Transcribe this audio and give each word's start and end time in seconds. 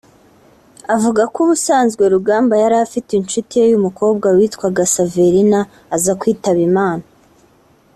Avuga 0.95 1.21
ko 1.33 1.37
ubusanzwe 1.45 2.03
Rugamba 2.13 2.53
yari 2.63 2.75
afite 2.85 3.09
inshuti 3.15 3.53
ye 3.59 3.65
y’umukobwa 3.71 4.27
yitwaga 4.39 4.83
Saverina 4.93 5.59
aza 5.95 6.13
kwitaba 6.19 6.59
Imana 6.69 7.03